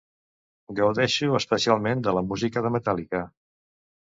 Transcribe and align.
Gaudeixo 0.79 1.29
especialment 1.41 2.03
de 2.09 2.17
la 2.19 2.25
música 2.31 2.67
de 2.67 2.73
Metallica. 2.77 3.25